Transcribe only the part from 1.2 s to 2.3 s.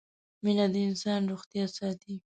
روغتيا ساتي